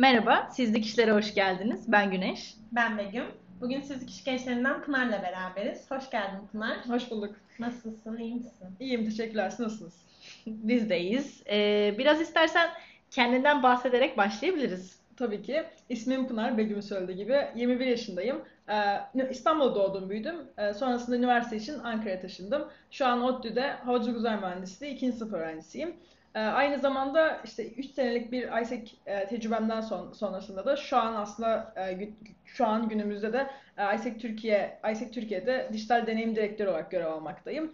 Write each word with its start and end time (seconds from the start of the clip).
Merhaba, 0.00 0.48
Sizlik 0.52 0.86
İşler'e 0.86 1.12
hoş 1.12 1.34
geldiniz. 1.34 1.92
Ben 1.92 2.10
Güneş. 2.10 2.54
Ben 2.72 2.98
Begüm. 2.98 3.24
Bugün 3.60 3.80
Sizlik 3.80 4.10
İş 4.10 4.24
Gençlerinden 4.24 4.82
Pınar'la 4.82 5.22
beraberiz. 5.22 5.90
Hoş 5.90 6.10
geldin 6.10 6.38
Pınar. 6.52 6.88
Hoş 6.88 7.10
bulduk. 7.10 7.36
Nasılsın, 7.58 8.16
iyi 8.16 8.34
misin? 8.34 8.68
İyiyim, 8.80 9.04
teşekkürler. 9.04 9.50
Siz 9.50 9.60
nasılsınız? 9.60 9.94
Biz 10.46 10.90
de 10.90 11.00
iyiyiz. 11.00 11.42
Ee, 11.50 11.94
biraz 11.98 12.20
istersen 12.20 12.70
kendinden 13.10 13.62
bahsederek 13.62 14.16
başlayabiliriz. 14.16 15.00
Tabii 15.16 15.42
ki. 15.42 15.62
İsmim 15.88 16.28
Pınar, 16.28 16.58
Begüm'ün 16.58 16.80
söylediği 16.80 17.16
gibi. 17.16 17.48
21 17.54 17.86
yaşındayım. 17.86 18.42
Ee, 18.68 19.28
İstanbul'da 19.30 19.74
doğdum, 19.74 20.10
büyüdüm. 20.10 20.36
Ee, 20.58 20.74
sonrasında 20.74 21.16
üniversite 21.16 21.56
için 21.56 21.78
Ankara'ya 21.78 22.20
taşındım. 22.20 22.68
Şu 22.90 23.06
an 23.06 23.22
ODTÜ'de 23.22 23.70
Havacılık 23.70 24.16
Uzay 24.16 24.36
Mühendisliği 24.36 24.94
2. 24.94 25.12
sınıf 25.12 25.32
öğrencisiyim. 25.32 25.96
Ee, 26.34 26.38
aynı 26.38 26.78
zamanda 26.78 27.40
işte 27.44 27.70
3 27.70 27.86
senelik 27.90 28.32
bir 28.32 28.62
ISEC 28.62 28.90
e, 29.06 29.26
tecrübemden 29.26 29.80
son, 29.80 30.12
sonrasında 30.12 30.66
da 30.66 30.76
şu 30.76 30.96
an 30.96 31.14
aslında 31.14 31.74
e, 31.76 32.08
şu 32.44 32.66
an 32.66 32.88
günümüzde 32.88 33.32
de 33.32 33.50
e, 33.78 33.94
ISEC 33.94 34.18
Türkiye 34.18 34.80
ISEC 34.92 35.10
Türkiye'de 35.10 35.68
dijital 35.72 36.06
deneyim 36.06 36.36
direktörü 36.36 36.68
olarak 36.68 36.90
görev 36.90 37.06
almaktayım. 37.06 37.72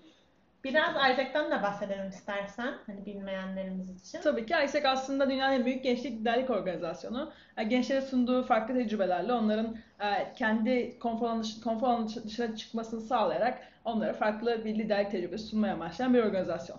Biraz 0.64 0.90
Isaac'tan 0.90 1.50
da 1.50 1.62
bahsedelim 1.62 2.08
istersen, 2.08 2.74
hani 2.86 3.06
bilmeyenlerimiz 3.06 3.90
için. 4.00 4.20
Tabii 4.20 4.46
ki 4.46 4.54
ISEC 4.64 4.88
aslında 4.88 5.30
dünyanın 5.30 5.54
en 5.54 5.64
büyük 5.66 5.84
gençlik 5.84 6.20
liderlik 6.20 6.50
organizasyonu. 6.50 7.32
Gençlere 7.68 8.00
sunduğu 8.00 8.42
farklı 8.42 8.74
tecrübelerle 8.74 9.32
onların 9.32 9.76
kendi 10.36 10.98
konfor 10.98 11.26
alanı 11.88 12.08
dışına 12.24 12.56
çıkmasını 12.56 13.00
sağlayarak 13.00 13.58
onlara 13.84 14.12
farklı 14.12 14.64
bir 14.64 14.74
liderlik 14.74 15.10
tecrübesi 15.10 15.46
sunmaya 15.46 15.74
amaçlayan 15.74 16.14
bir 16.14 16.22
organizasyon. 16.22 16.78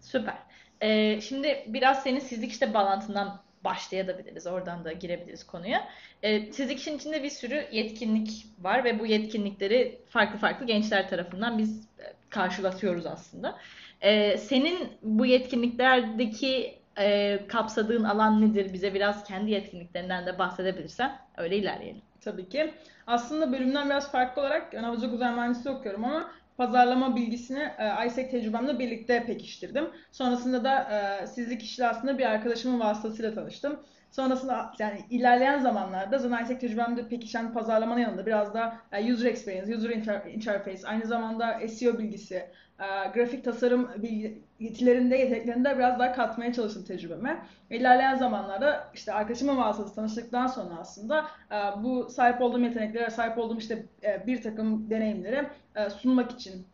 Süper. 0.00 0.34
Ee, 0.80 1.20
şimdi 1.20 1.64
biraz 1.66 2.02
senin 2.02 2.20
sizlik 2.20 2.52
işte 2.52 2.74
bağlantından 2.74 3.40
başlayabiliriz. 3.64 4.46
Oradan 4.46 4.84
da 4.84 4.92
girebiliriz 4.92 5.46
konuya. 5.46 5.88
Ee, 6.22 6.52
sizlik 6.52 6.78
işin 6.78 6.96
içinde 6.96 7.22
bir 7.22 7.30
sürü 7.30 7.66
yetkinlik 7.72 8.46
var 8.58 8.84
ve 8.84 8.98
bu 8.98 9.06
yetkinlikleri 9.06 9.98
farklı 10.08 10.38
farklı 10.38 10.66
gençler 10.66 11.08
tarafından 11.08 11.58
biz 11.58 11.88
e, 11.98 12.04
karşılatıyoruz 12.30 13.06
aslında. 13.06 13.58
Ee, 14.00 14.36
senin 14.36 14.88
bu 15.02 15.26
yetkinliklerdeki 15.26 16.78
e, 16.98 17.38
kapsadığın 17.48 18.04
alan 18.04 18.40
nedir? 18.40 18.72
Bize 18.72 18.94
biraz 18.94 19.24
kendi 19.24 19.50
yetkinliklerinden 19.50 20.26
de 20.26 20.38
bahsedebilirsen 20.38 21.18
öyle 21.36 21.56
ilerleyelim. 21.56 22.02
Tabii 22.20 22.48
ki. 22.48 22.74
Aslında 23.06 23.52
bölümden 23.52 23.90
biraz 23.90 24.12
farklı 24.12 24.42
olarak 24.42 24.72
ben 24.72 24.82
havacılık 24.82 25.14
uzay 25.14 25.32
mühendisliği 25.32 25.76
okuyorum 25.76 26.04
ama 26.04 26.30
pazarlama 26.60 27.16
bilgisini 27.16 27.72
e, 27.78 28.06
ISEC 28.06 28.30
tecrübemle 28.30 28.78
birlikte 28.78 29.26
pekiştirdim. 29.26 29.90
Sonrasında 30.12 30.64
da 30.64 30.82
e, 30.82 31.26
sizlik 31.26 31.62
işle 31.62 31.86
aslında 31.86 32.18
bir 32.18 32.24
arkadaşımın 32.24 32.80
vasıtasıyla 32.80 33.34
tanıştım. 33.34 33.80
Sonrasında 34.10 34.72
yani 34.78 35.00
ilerleyen 35.10 35.58
zamanlarda 35.58 36.18
zaten 36.18 36.44
ISEC 36.44 36.58
tecrübemde 36.58 37.08
pekişen 37.08 37.52
pazarlamanın 37.52 38.00
yanında 38.00 38.26
biraz 38.26 38.54
da 38.54 38.76
e, 38.92 39.12
user 39.12 39.26
experience, 39.26 39.76
user 39.76 39.90
interface, 40.26 40.86
aynı 40.86 41.06
zamanda 41.06 41.68
SEO 41.68 41.98
bilgisi, 41.98 42.34
e, 42.78 42.86
grafik 43.14 43.44
tasarım 43.44 43.90
bilgi, 44.02 44.38
yetilerinde, 44.60 45.16
yeteneklerinde 45.16 45.78
biraz 45.78 45.98
daha 45.98 46.12
katmaya 46.12 46.52
çalıştım 46.52 46.84
tecrübeme. 46.84 47.42
İlerleyen 47.70 48.16
zamanlarda 48.16 48.90
işte 48.94 49.12
arkadaşımın 49.12 49.56
vasıtası 49.56 49.94
tanıştıktan 49.94 50.46
sonra 50.46 50.74
aslında 50.80 51.26
e, 51.50 51.82
bu 51.82 52.08
sahip 52.10 52.40
olduğum 52.40 52.60
yeteneklere, 52.60 53.10
sahip 53.10 53.38
olduğum 53.38 53.58
işte 53.58 53.84
bir 54.26 54.42
takım 54.42 54.90
deneyimleri 54.90 55.46
sunmak 55.90 56.30
için 56.32 56.66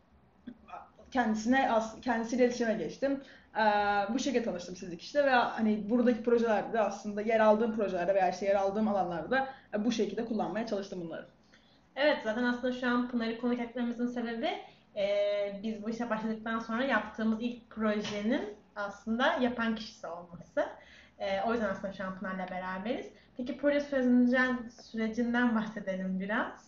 kendisine 1.11 1.71
kendisiyle 2.03 2.45
iletişime 2.45 2.75
geçtim. 2.75 3.21
Ee, 3.57 4.15
bu 4.15 4.19
şekilde 4.19 4.45
tanıştım 4.45 4.77
sizlik 4.77 5.03
işte 5.03 5.25
ve 5.25 5.31
hani 5.31 5.91
buradaki 5.91 6.23
projelerde 6.23 6.73
de 6.73 6.81
aslında 6.81 7.23
yer 7.23 7.41
aldığım 7.41 7.77
projelerde 7.77 8.15
veya 8.15 8.31
işte 8.31 8.47
yer 8.47 8.55
aldığım 8.55 8.89
alanlarda 8.89 9.49
e, 9.75 9.85
bu 9.85 9.93
şekilde 9.93 10.25
kullanmaya 10.25 10.67
çalıştım 10.67 11.01
bunları. 11.01 11.27
Evet 11.97 12.19
zaten 12.25 12.45
aslında 12.45 12.73
şu 12.73 12.87
an 12.87 13.09
Pınar'ı 13.11 13.41
konuk 13.41 13.61
etmemizin 13.61 14.07
sebebi 14.07 14.51
e, 14.97 15.07
biz 15.63 15.83
bu 15.83 15.91
işe 15.91 16.11
başladıktan 16.11 16.59
sonra 16.59 16.85
yaptığımız 16.85 17.39
ilk 17.43 17.71
projenin 17.71 18.57
aslında 18.77 19.33
yapan 19.41 19.75
kişisi 19.75 20.07
olması. 20.07 20.67
E, 21.19 21.43
o 21.43 21.53
yüzden 21.53 21.69
aslında 21.69 21.93
şu 21.93 22.05
an 22.05 22.19
Pınar'la 22.19 22.49
beraberiz. 22.51 23.07
Peki 23.37 23.59
proje 23.59 23.81
sürecinden, 23.81 24.69
sürecinden 24.83 25.57
bahsedelim 25.57 26.21
biraz. 26.21 26.66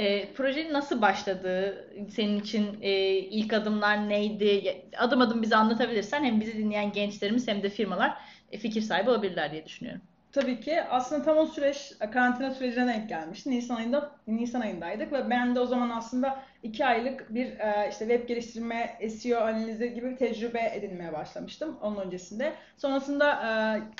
E, 0.00 0.32
projenin 0.32 0.72
nasıl 0.72 1.02
başladı? 1.02 1.84
Senin 2.10 2.40
için 2.40 2.78
e, 2.82 2.90
ilk 3.18 3.52
adımlar 3.52 4.08
neydi? 4.08 4.82
Adım 4.98 5.20
adım 5.20 5.42
bize 5.42 5.56
anlatabilirsen 5.56 6.24
hem 6.24 6.40
bizi 6.40 6.58
dinleyen 6.58 6.92
gençlerimiz 6.92 7.48
hem 7.48 7.62
de 7.62 7.68
firmalar 7.68 8.16
e, 8.52 8.58
fikir 8.58 8.80
sahibi 8.80 9.10
olabilirler 9.10 9.52
diye 9.52 9.64
düşünüyorum. 9.64 10.02
Tabii 10.32 10.60
ki. 10.60 10.82
Aslında 10.82 11.22
tam 11.22 11.38
o 11.38 11.46
süreç 11.46 11.92
karantina 12.12 12.50
sürecine 12.50 12.86
denk 12.86 13.08
gelmişti. 13.08 13.50
Nisan 13.50 13.76
ayında 13.76 14.10
Nisan 14.26 14.60
ayındaydık 14.60 15.12
ve 15.12 15.30
ben 15.30 15.54
de 15.54 15.60
o 15.60 15.66
zaman 15.66 15.90
aslında 15.90 16.38
iki 16.62 16.86
aylık 16.86 17.34
bir 17.34 17.46
e, 17.46 17.88
işte 17.90 18.08
web 18.08 18.28
geliştirme, 18.28 18.98
SEO 19.08 19.40
analizi 19.40 19.94
gibi 19.94 20.10
bir 20.10 20.16
tecrübe 20.16 20.72
edinmeye 20.74 21.12
başlamıştım 21.12 21.78
onun 21.82 21.96
öncesinde. 21.96 22.52
Sonrasında 22.76 23.32
e, 23.32 23.50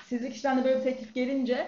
sizlik 0.05 0.34
işten 0.34 0.65
böyle 0.65 0.78
bir 0.78 0.84
teklif 0.84 1.15
gelince 1.15 1.67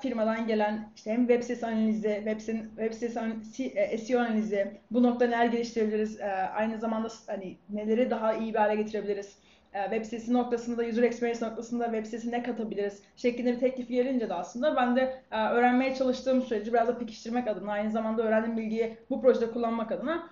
firmadan 0.00 0.46
gelen 0.46 0.88
işte 0.96 1.12
hem 1.12 1.20
web 1.20 1.42
sitesi 1.42 1.66
analizi, 1.66 2.22
web 2.24 2.40
web 2.76 2.92
sitesi 2.92 3.66
e, 3.66 3.98
SEO 3.98 4.20
analizi, 4.20 4.80
bu 4.90 5.02
noktada 5.02 5.30
neler 5.30 5.46
geliştirebiliriz, 5.46 6.20
e, 6.20 6.32
aynı 6.32 6.78
zamanda 6.78 7.08
hani 7.26 7.56
neleri 7.70 8.10
daha 8.10 8.34
iyi 8.34 8.54
bir 8.54 8.58
hale 8.58 8.76
getirebiliriz, 8.76 9.38
web 9.72 10.04
sitesi 10.04 10.32
noktasında, 10.32 10.84
user 10.84 11.02
experience 11.02 11.46
noktasında 11.46 11.84
web 11.84 12.04
sitesi 12.04 12.30
ne 12.30 12.42
katabiliriz? 12.42 13.02
Şeklinde 13.16 13.52
bir 13.52 13.58
teklif 13.58 13.88
gelince 13.88 14.28
de 14.28 14.34
aslında 14.34 14.76
ben 14.76 14.96
de 14.96 15.22
öğrenmeye 15.30 15.94
çalıştığım 15.94 16.42
süreci 16.42 16.72
biraz 16.72 16.88
da 16.88 16.98
pekiştirmek 16.98 17.48
adına, 17.48 17.72
aynı 17.72 17.90
zamanda 17.90 18.22
öğrendiğim 18.22 18.56
bilgiyi 18.56 18.96
bu 19.10 19.22
projede 19.22 19.50
kullanmak 19.50 19.92
adına 19.92 20.28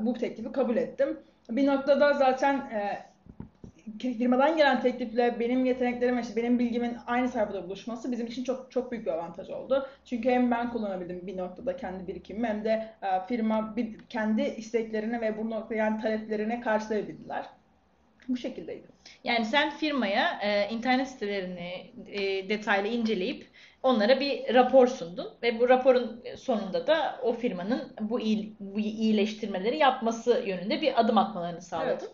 bu 0.00 0.14
teklifi 0.14 0.52
kabul 0.52 0.76
ettim. 0.76 1.18
Bir 1.50 1.66
noktada 1.66 2.12
zaten 2.12 2.70
firmadan 4.08 4.56
gelen 4.56 4.80
teklifle 4.80 5.40
benim 5.40 5.64
yeteneklerim 5.64 6.18
işte 6.18 6.36
benim 6.36 6.58
bilgimin 6.58 6.96
aynı 7.06 7.28
sayfada 7.28 7.64
buluşması 7.64 8.12
bizim 8.12 8.26
için 8.26 8.44
çok 8.44 8.70
çok 8.70 8.92
büyük 8.92 9.06
bir 9.06 9.10
avantaj 9.10 9.50
oldu. 9.50 9.86
Çünkü 10.04 10.30
hem 10.30 10.50
ben 10.50 10.70
kullanabildim 10.70 11.26
bir 11.26 11.36
noktada 11.36 11.76
kendi 11.76 12.06
birikimimi 12.06 12.46
hem 12.46 12.64
de 12.64 12.94
e, 13.02 13.26
firma 13.28 13.76
bir, 13.76 13.98
kendi 13.98 14.42
isteklerine 14.42 15.20
ve 15.20 15.38
bu 15.38 15.50
noktada 15.50 15.74
yani 15.74 16.02
taleplerine 16.02 16.60
karşılayabildiler. 16.60 17.46
Bu 18.28 18.36
şekildeydi. 18.36 18.86
Yani 19.24 19.44
sen 19.44 19.70
firmaya 19.70 20.40
e, 20.42 20.68
internet 20.68 21.08
sitelerini 21.08 21.90
e, 22.06 22.48
detaylı 22.48 22.88
inceleyip 22.88 23.46
onlara 23.82 24.20
bir 24.20 24.54
rapor 24.54 24.86
sundun 24.86 25.32
ve 25.42 25.60
bu 25.60 25.68
raporun 25.68 26.24
sonunda 26.36 26.86
da 26.86 27.20
o 27.22 27.32
firmanın 27.32 27.92
bu, 28.00 28.20
iyi, 28.20 28.54
bu 28.60 28.80
iyileştirmeleri 28.80 29.76
yapması 29.76 30.42
yönünde 30.46 30.80
bir 30.80 31.00
adım 31.00 31.18
atmalarını 31.18 31.62
sağladın. 31.62 32.08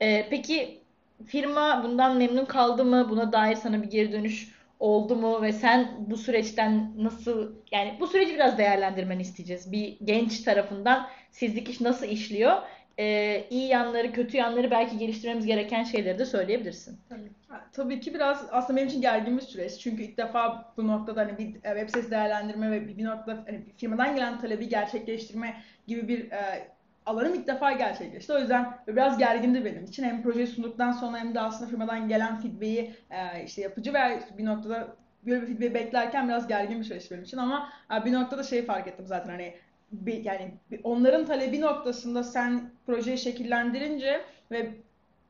Evet. 0.00 0.24
E, 0.24 0.28
peki 0.30 0.85
firma 1.26 1.84
bundan 1.84 2.16
memnun 2.16 2.44
kaldı 2.44 2.84
mı? 2.84 3.06
Buna 3.10 3.32
dair 3.32 3.56
sana 3.56 3.82
bir 3.82 3.90
geri 3.90 4.12
dönüş 4.12 4.56
oldu 4.80 5.16
mu 5.16 5.42
ve 5.42 5.52
sen 5.52 5.88
bu 5.98 6.16
süreçten 6.16 6.92
nasıl 6.96 7.52
yani 7.72 7.96
bu 8.00 8.06
süreci 8.06 8.34
biraz 8.34 8.58
değerlendirmeni 8.58 9.22
isteyeceğiz. 9.22 9.72
Bir 9.72 9.96
genç 10.04 10.40
tarafından 10.42 11.08
sizlik 11.30 11.68
iş 11.68 11.80
nasıl 11.80 12.06
işliyor? 12.06 12.56
Ee, 12.98 13.44
iyi 13.50 13.68
yanları, 13.68 14.12
kötü 14.12 14.36
yanları 14.36 14.70
belki 14.70 14.98
geliştirmemiz 14.98 15.46
gereken 15.46 15.84
şeyleri 15.84 16.18
de 16.18 16.26
söyleyebilirsin. 16.26 16.98
Tabii. 17.08 17.30
Tabii 17.72 18.00
ki 18.00 18.14
biraz 18.14 18.46
aslında 18.50 18.76
benim 18.76 18.88
için 18.88 19.00
gergin 19.00 19.36
bir 19.36 19.42
süreç. 19.42 19.78
Çünkü 19.78 20.02
ilk 20.02 20.16
defa 20.16 20.72
bu 20.76 20.86
noktada 20.86 21.20
hani 21.20 21.38
bir 21.38 21.46
e, 21.46 21.78
web 21.78 21.88
sitesi 21.88 22.10
değerlendirme 22.10 22.70
ve 22.70 22.88
bir 22.88 23.04
noktada 23.04 23.44
hani 23.46 23.60
firmadan 23.76 24.14
gelen 24.16 24.40
talebi 24.40 24.68
gerçekleştirme 24.68 25.56
gibi 25.86 26.08
bir 26.08 26.30
e, 26.30 26.68
alanım 27.06 27.34
ilk 27.34 27.46
defa 27.46 27.72
gerçekleşti. 27.72 28.32
O 28.32 28.38
yüzden 28.38 28.78
biraz 28.88 29.18
gergindi 29.18 29.64
benim 29.64 29.84
için. 29.84 30.04
Hem 30.04 30.22
projeyi 30.22 30.46
sunduktan 30.46 30.92
sonra 30.92 31.18
hem 31.18 31.34
de 31.34 31.40
aslında 31.40 31.70
firmadan 31.70 32.08
gelen 32.08 32.40
feedback'i 32.40 32.94
e, 33.10 33.44
işte 33.44 33.62
yapıcı 33.62 33.94
ve 33.94 34.20
bir 34.38 34.44
noktada 34.44 34.96
böyle 35.26 35.42
bir 35.42 35.46
feedback 35.46 35.74
beklerken 35.74 36.28
biraz 36.28 36.48
gergin 36.48 36.78
bir 36.78 36.84
süreç 36.84 37.10
benim 37.10 37.22
için 37.22 37.36
ama 37.36 37.68
e, 37.94 38.04
bir 38.04 38.12
noktada 38.12 38.42
şeyi 38.42 38.64
fark 38.64 38.88
ettim 38.88 39.06
zaten 39.06 39.30
hani 39.30 39.54
bir, 39.92 40.24
yani 40.24 40.54
onların 40.82 41.26
talebi 41.26 41.60
noktasında 41.60 42.24
sen 42.24 42.70
projeyi 42.86 43.18
şekillendirince 43.18 44.20
ve 44.50 44.70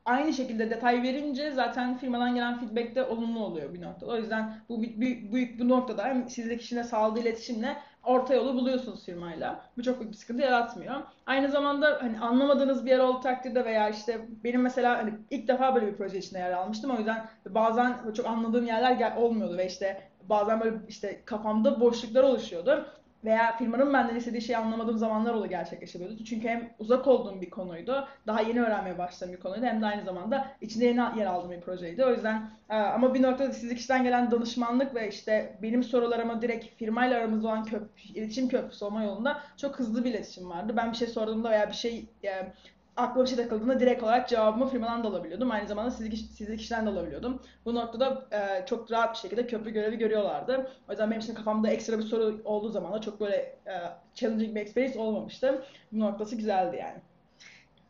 aynı 0.07 0.33
şekilde 0.33 0.69
detay 0.69 1.03
verince 1.03 1.51
zaten 1.51 1.97
firmadan 1.97 2.35
gelen 2.35 2.59
feedback 2.59 2.95
de 2.95 3.03
olumlu 3.03 3.39
oluyor 3.39 3.73
bir 3.73 3.81
noktada. 3.81 4.11
O 4.11 4.17
yüzden 4.17 4.53
bu 4.69 4.81
büyük, 4.81 5.33
büyük 5.33 5.59
bu 5.59 5.69
noktada 5.69 6.05
hem 6.05 6.29
sizdeki 6.29 6.61
kişinin 6.61 6.81
sağladığı 6.81 7.19
iletişimle 7.19 7.77
orta 8.03 8.33
yolu 8.33 8.53
buluyorsunuz 8.55 9.05
firmayla. 9.05 9.61
Bu 9.77 9.83
çok 9.83 9.99
büyük 9.99 10.11
bir 10.11 10.17
sıkıntı 10.17 10.41
yaratmıyor. 10.41 10.95
Aynı 11.25 11.51
zamanda 11.51 11.97
hani 12.01 12.19
anlamadığınız 12.19 12.85
bir 12.85 12.91
yer 12.91 12.99
olduğu 12.99 13.19
takdirde 13.19 13.65
veya 13.65 13.89
işte 13.89 14.21
benim 14.43 14.61
mesela 14.61 14.97
hani 14.97 15.13
ilk 15.29 15.47
defa 15.47 15.75
böyle 15.75 15.87
bir 15.87 15.97
proje 15.97 16.17
içinde 16.17 16.39
yer 16.39 16.51
almıştım. 16.51 16.91
O 16.91 16.97
yüzden 16.97 17.25
bazen 17.49 17.97
çok 18.15 18.25
anladığım 18.25 18.65
yerler 18.65 19.15
olmuyordu 19.15 19.57
ve 19.57 19.67
işte 19.67 20.01
bazen 20.29 20.61
böyle 20.61 20.75
işte 20.87 21.21
kafamda 21.25 21.79
boşluklar 21.79 22.23
oluşuyordu 22.23 22.85
veya 23.23 23.57
firmanın 23.57 23.93
benden 23.93 24.15
istediği 24.15 24.41
şeyi 24.41 24.57
anlamadığım 24.57 24.97
zamanlar 24.97 25.33
oldu 25.33 25.47
gerçekleşebiliyordu. 25.47 26.23
Çünkü 26.23 26.47
hem 26.47 26.69
uzak 26.79 27.07
olduğum 27.07 27.41
bir 27.41 27.49
konuydu, 27.49 28.07
daha 28.27 28.41
yeni 28.41 28.61
öğrenmeye 28.61 28.97
başladığım 28.97 29.33
bir 29.33 29.39
konuydu 29.39 29.65
hem 29.65 29.81
de 29.81 29.85
aynı 29.85 30.03
zamanda 30.03 30.47
içinde 30.61 30.85
yeni 30.85 31.19
yer 31.19 31.25
aldığım 31.25 31.51
bir 31.51 31.61
projeydi. 31.61 32.05
O 32.05 32.11
yüzden 32.11 32.49
e, 32.69 32.75
ama 32.75 33.13
bir 33.13 33.21
noktada 33.21 33.53
siz 33.53 33.75
kişiden 33.75 34.03
gelen 34.03 34.31
danışmanlık 34.31 34.95
ve 34.95 35.09
işte 35.09 35.57
benim 35.61 35.83
sorularıma 35.83 36.41
direkt 36.41 36.77
firmayla 36.77 37.17
aramızda 37.17 37.47
olan 37.47 37.63
köp 37.63 37.89
iletişim 38.13 38.49
köprüsü 38.49 38.85
olma 38.85 39.03
yolunda 39.03 39.41
çok 39.57 39.79
hızlı 39.79 40.03
bir 40.03 40.09
iletişim 40.09 40.49
vardı. 40.49 40.73
Ben 40.77 40.91
bir 40.91 40.97
şey 40.97 41.07
sorduğumda 41.07 41.51
veya 41.51 41.69
bir 41.69 41.75
şey 41.75 42.09
e, 42.23 42.53
aklıma 42.97 43.25
bir 43.25 43.29
şey 43.29 43.37
takıldığında 43.37 43.79
direkt 43.79 44.03
olarak 44.03 44.29
cevabımı 44.29 44.69
firmadan 44.69 45.03
da 45.03 45.07
alabiliyordum. 45.07 45.51
Aynı 45.51 45.67
zamanda 45.67 45.91
sizlik, 45.91 46.17
sizlik 46.17 46.59
kişiden 46.59 46.85
de 46.85 46.89
alabiliyordum. 46.89 47.41
Bu 47.65 47.75
noktada 47.75 48.25
e, 48.31 48.65
çok 48.65 48.91
rahat 48.91 49.13
bir 49.13 49.19
şekilde 49.19 49.47
köprü 49.47 49.71
görevi 49.71 49.97
görüyorlardı. 49.97 50.71
O 50.87 50.91
yüzden 50.91 51.11
benim 51.11 51.21
için 51.21 51.33
kafamda 51.33 51.69
ekstra 51.69 51.97
bir 51.97 52.03
soru 52.03 52.41
olduğu 52.45 52.69
zaman 52.69 52.93
da 52.93 53.01
çok 53.01 53.19
böyle 53.19 53.35
e, 53.65 53.73
challenging 54.15 54.55
bir 54.55 54.61
experience 54.61 54.99
olmamıştı. 54.99 55.63
Bu 55.91 55.99
noktası 55.99 56.35
güzeldi 56.35 56.77
yani. 56.81 56.97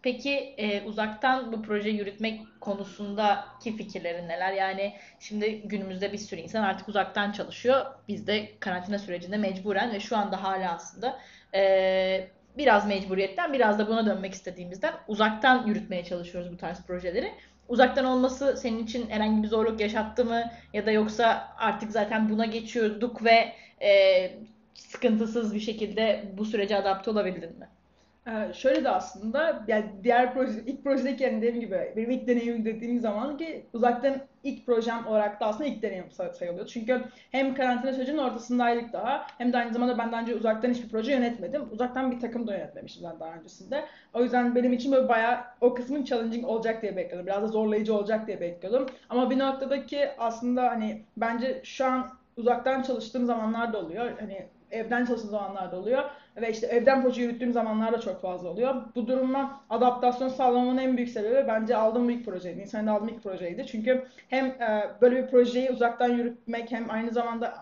Peki 0.02 0.34
e, 0.58 0.82
uzaktan 0.82 1.52
bu 1.54 1.62
proje 1.62 1.90
yürütmek 1.90 2.42
konusundaki 2.62 3.78
fikirlerin 3.78 4.28
neler? 4.28 4.54
Yani 4.54 4.94
şimdi 5.20 5.62
günümüzde 5.62 6.14
bir 6.14 6.18
sürü 6.18 6.42
insan 6.42 6.64
artık 6.64 6.90
uzaktan 6.90 7.32
çalışıyor. 7.32 7.86
Biz 8.08 8.28
de 8.28 8.50
karantina 8.60 9.00
sürecinde 9.00 9.38
mecburen 9.38 9.94
ve 9.94 10.00
şu 10.00 10.18
anda 10.18 10.44
hala 10.44 10.74
aslında 10.74 11.20
e, 11.54 12.28
biraz 12.58 12.88
mecburiyetten 12.88 13.54
biraz 13.54 13.80
da 13.80 13.88
buna 13.88 14.06
dönmek 14.06 14.34
istediğimizden 14.34 14.94
uzaktan 15.08 15.68
yürütmeye 15.68 16.06
çalışıyoruz 16.06 16.52
bu 16.52 16.58
tarz 16.58 16.86
projeleri. 16.86 17.34
Uzaktan 17.68 18.06
olması 18.06 18.58
senin 18.58 18.84
için 18.84 19.10
herhangi 19.10 19.44
bir 19.44 19.48
zorluk 19.48 19.80
yaşattı 19.80 20.26
mı? 20.26 20.44
Ya 20.74 20.86
da 20.86 20.92
yoksa 20.92 21.56
artık 21.58 21.92
zaten 21.92 22.30
buna 22.30 22.46
geçiyorduk 22.46 23.24
ve 23.24 23.54
e, 23.82 24.32
sıkıntısız 24.74 25.56
bir 25.56 25.60
şekilde 25.60 26.32
bu 26.38 26.46
sürece 26.46 26.76
adapte 26.76 27.12
olabildin 27.12 27.60
mi? 27.60 27.70
Ee, 28.28 28.54
şöyle 28.54 28.84
de 28.84 28.90
aslında 28.90 29.64
yani 29.68 29.86
diğer 30.04 30.34
proje, 30.34 30.62
ilk 30.66 30.84
projedeki 30.84 31.24
yani 31.24 31.38
dediğim 31.38 31.60
gibi 31.60 31.94
benim 31.96 32.12
ilk 32.12 32.28
deneyimim 32.28 32.66
dediğim 32.66 33.00
zaman 33.00 33.38
ki 33.38 33.66
uzaktan 33.74 34.16
ilk 34.44 34.66
projem 34.66 35.08
olarak 35.08 35.42
da 35.42 35.46
aslında 35.46 35.70
ilk 35.70 35.82
deneyim 35.82 36.12
sayılıyor. 36.12 36.68
Çünkü 36.68 37.02
hem 37.32 37.56
karantina 37.56 37.94
sürecinin 37.94 38.18
ortasındaydık 38.18 38.94
daha 38.94 39.28
hem 39.38 39.54
de 39.54 39.58
aynı 39.58 39.74
zamanda 39.74 39.98
ben 39.98 40.12
daha 40.12 40.22
önce 40.22 40.36
uzaktan 40.36 40.70
hiçbir 40.70 40.90
proje 40.90 41.12
yönetmedim. 41.12 41.62
Uzaktan 41.72 42.12
bir 42.12 42.20
takım 42.20 42.48
da 42.48 42.54
yönetmemiştim 42.54 43.04
ben 43.12 43.20
daha 43.20 43.34
öncesinde. 43.34 43.86
O 44.14 44.24
yüzden 44.24 44.56
benim 44.56 44.74
için 44.74 44.92
böyle 44.92 45.10
bayağı 45.10 45.40
o 45.62 45.74
kısmın 45.74 46.04
challenging 46.04 46.46
olacak 46.46 46.82
diye 46.82 46.96
bekliyordum. 46.96 47.28
Biraz 47.28 47.44
da 47.44 47.48
zorlayıcı 47.48 47.94
olacak 47.94 48.28
diye 48.28 48.42
bekliyordum. 48.42 48.86
Ama 49.10 49.30
bir 49.30 49.40
noktadaki 49.40 50.10
aslında 50.18 50.64
hani 50.64 51.04
bence 51.18 51.62
şu 51.64 51.86
an 51.86 52.10
uzaktan 52.38 52.82
çalıştığım 52.82 53.26
zamanlar 53.26 53.74
da 53.74 53.80
oluyor. 53.80 54.12
Hani 54.20 54.48
evden 54.72 55.06
çalıştığım 55.06 55.32
zamanlar 55.32 55.72
da 55.72 55.78
oluyor 55.78 56.04
ve 56.42 56.52
işte 56.52 56.68
evden 56.68 57.04
proje 57.04 57.22
yürüttüğüm 57.22 57.54
zamanlar 57.54 57.94
da 57.94 58.00
çok 58.00 58.22
fazla 58.22 58.50
oluyor. 58.50 58.76
Bu 58.96 59.08
duruma 59.08 59.62
adaptasyon 59.70 60.30
sağlamamın 60.30 60.78
en 60.78 60.98
büyük 60.98 61.10
sebebi 61.10 61.48
bence 61.48 61.76
aldığım 61.76 62.10
ilk 62.10 62.26
projeydi. 62.26 62.60
İnsanın 62.62 62.88
aldığım 62.88 63.10
ilk 63.10 63.24
projeydi. 63.24 63.66
Çünkü 63.68 64.06
hem 64.28 64.46
e, 64.46 64.92
böyle 65.02 65.24
bir 65.24 65.28
projeyi 65.28 65.72
uzaktan 65.72 66.10
yürütmek 66.10 66.72
hem 66.72 66.90
aynı 66.90 67.12
zamanda 67.12 67.54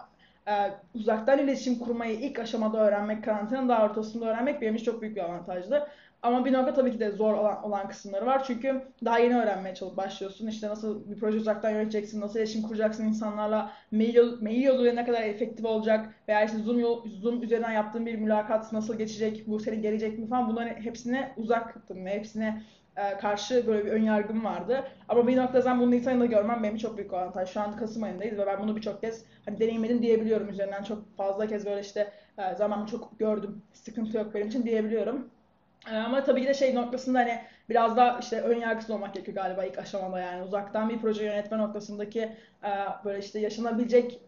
e, 0.47 0.53
uzaktan 0.95 1.39
iletişim 1.39 1.79
kurmayı 1.79 2.15
ilk 2.15 2.39
aşamada 2.39 2.77
öğrenmek, 2.77 3.23
karantinanın 3.23 3.69
daha 3.69 3.85
ortasında 3.85 4.25
öğrenmek 4.25 4.61
benim 4.61 4.75
için 4.75 4.85
çok 4.85 5.01
büyük 5.01 5.15
bir 5.15 5.21
avantajdı. 5.21 5.87
Ama 6.25 6.45
bir 6.45 6.53
nokta 6.53 6.73
tabii 6.73 6.91
ki 6.91 6.99
de 6.99 7.11
zor 7.11 7.33
olan, 7.33 7.63
olan 7.63 7.87
kısımları 7.87 8.25
var. 8.25 8.43
Çünkü 8.43 8.81
daha 9.05 9.19
yeni 9.19 9.37
öğrenmeye 9.37 9.75
çalışıp 9.75 9.97
başlıyorsun. 9.97 10.47
İşte 10.47 10.69
nasıl 10.69 11.11
bir 11.11 11.19
proje 11.19 11.37
uzaktan 11.37 11.69
yöneteceksin, 11.69 12.21
nasıl 12.21 12.39
iletişim 12.39 12.61
kuracaksın 12.61 13.05
insanlarla, 13.05 13.71
mail, 13.91 14.41
mail 14.41 14.63
yoluyla 14.63 14.93
ne 14.93 15.05
kadar 15.05 15.21
efektif 15.21 15.65
olacak 15.65 16.15
veya 16.27 16.45
işte 16.45 16.57
Zoom, 16.57 16.79
yol, 16.79 17.07
Zoom 17.21 17.43
üzerinden 17.43 17.71
yaptığın 17.71 18.05
bir 18.05 18.15
mülakat 18.15 18.73
nasıl 18.73 18.97
geçecek, 18.97 19.47
bu 19.47 19.59
seni 19.59 19.81
gelecek 19.81 20.19
mi 20.19 20.27
falan 20.27 20.49
bunların 20.49 20.81
hepsine 20.81 21.33
uzaktım 21.37 22.05
ve 22.05 22.09
hepsine 22.09 22.61
e, 22.97 23.17
karşı 23.17 23.67
böyle 23.67 23.85
bir 23.85 23.91
ön 23.91 24.03
yargım 24.03 24.45
vardı. 24.45 24.83
Ama 25.09 25.27
bir 25.27 25.37
noktadan 25.37 25.79
bunu 25.79 25.91
Nisan 25.91 26.11
ayında 26.11 26.25
görmem 26.25 26.63
benim 26.63 26.77
çok 26.77 26.97
büyük 26.97 27.13
avantaj. 27.13 27.49
Şu 27.49 27.61
an 27.61 27.77
Kasım 27.77 28.03
ayındayız 28.03 28.37
ve 28.37 28.45
ben 28.47 28.63
bunu 28.63 28.75
birçok 28.75 29.01
kez 29.01 29.25
hani 29.45 29.59
deneyimledim 29.59 30.01
diyebiliyorum. 30.01 30.49
Üzerinden 30.49 30.83
çok 30.83 31.17
fazla 31.17 31.47
kez 31.47 31.65
böyle 31.65 31.81
işte 31.81 32.11
e, 32.37 32.55
zamanı 32.55 32.87
çok 32.87 33.19
gördüm. 33.19 33.61
Sıkıntı 33.73 34.17
yok 34.17 34.33
benim 34.33 34.47
için 34.47 34.63
diyebiliyorum. 34.65 35.34
Ee, 35.91 35.95
ama 35.95 36.23
tabii 36.23 36.41
ki 36.41 36.47
de 36.47 36.53
şey 36.53 36.75
noktasında 36.75 37.19
hani 37.19 37.41
biraz 37.69 37.97
da 37.97 38.17
işte 38.21 38.41
ön 38.41 38.59
yargısız 38.59 38.91
olmak 38.91 39.13
gerekiyor 39.13 39.37
galiba 39.37 39.65
ilk 39.65 39.77
aşamada 39.77 40.19
yani 40.19 40.43
uzaktan 40.43 40.89
bir 40.89 40.99
proje 40.99 41.23
yönetme 41.23 41.57
noktasındaki 41.57 42.21
e, 42.63 42.69
böyle 43.05 43.19
işte 43.19 43.39
yaşanabilecek 43.39 44.19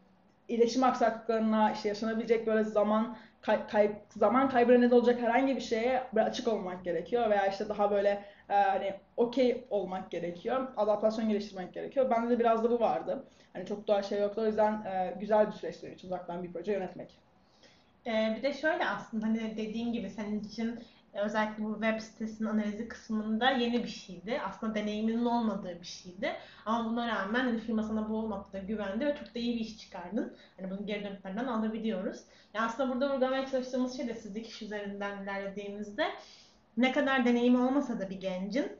iletişim 0.48 0.84
aksaklıklarına 0.84 1.72
işte 1.72 1.90
yaşanabilecek 1.90 2.48
böyle 2.48 2.64
zaman 2.64 3.18
kay, 3.42 3.68
kay, 3.68 3.92
zaman 4.10 4.50
kaybına 4.50 4.78
neden 4.78 4.96
olacak 4.96 5.22
herhangi 5.22 5.56
bir 5.56 5.62
şeye 5.62 6.04
böyle 6.14 6.28
açık 6.28 6.48
olmak 6.48 6.84
gerekiyor 6.86 7.30
veya 7.30 7.48
işte 7.48 7.70
daha 7.70 7.92
böyle 7.92 8.10
e, 8.50 8.54
hani 8.54 8.94
okey 9.18 9.68
olmak 9.70 10.12
gerekiyor. 10.12 10.68
Adaptasyon 10.78 11.30
geliştirmek 11.30 11.74
gerekiyor. 11.74 12.10
Bende 12.10 12.30
de 12.30 12.40
biraz 12.40 12.64
da 12.64 12.72
bu 12.72 12.80
vardı. 12.80 13.24
Hani 13.54 13.66
çok 13.66 13.88
daha 13.88 14.04
şey 14.04 14.20
yoktu. 14.22 14.42
O 14.42 14.46
yüzden 14.46 14.74
e, 14.74 15.16
güzel 15.20 15.48
bir 15.48 15.52
süreç 15.52 15.84
benim 15.84 15.94
için 15.94 16.08
uzaktan 16.08 16.44
bir 16.44 16.54
proje 16.54 16.72
yönetmek. 16.72 17.20
Ee, 18.08 18.34
bir 18.38 18.44
de 18.44 18.54
şöyle 18.54 18.86
aslında 18.86 19.26
hani 19.26 19.58
dediğin 19.58 19.94
gibi 19.94 20.10
senin 20.10 20.44
için 20.44 20.80
özellikle 21.22 21.64
bu 21.64 21.74
web 21.74 22.00
sitesinin 22.00 22.50
analizi 22.50 22.88
kısmında 22.88 23.52
yeni 23.52 23.84
bir 23.84 23.90
şeydi. 23.90 24.42
Aslında 24.46 24.76
deneyiminin 24.76 25.26
olmadığı 25.26 25.82
bir 25.82 25.86
şeydi. 25.86 26.32
Ama 26.66 26.90
buna 26.90 27.08
rağmen 27.08 27.40
hani 27.40 27.60
firma 27.60 27.84
sana 27.84 28.10
bu 28.10 28.30
noktada 28.30 28.64
güvendi 28.64 29.06
ve 29.06 29.16
çok 29.16 29.36
da 29.36 29.40
iyi 29.40 29.56
bir 29.56 29.60
iş 29.60 29.78
çıkardın. 29.78 30.34
Hani 30.60 30.72
bunu 30.72 30.86
geri 30.86 31.04
dönütlerden 31.04 31.48
alabiliyoruz. 31.48 32.20
Yani 32.54 32.66
aslında 32.66 32.94
burada 32.94 33.14
vurgulamaya 33.14 33.46
çalıştığımız 33.46 33.98
şey 33.98 34.08
de 34.08 34.14
siz 34.14 34.36
iş 34.38 34.62
üzerinden 34.62 35.24
ilerlediğimizde 35.24 36.08
ne 36.78 36.92
kadar 36.92 37.26
deneyimi 37.26 37.58
olmasa 37.58 38.00
da 38.00 38.10
bir 38.10 38.20
gencin 38.20 38.72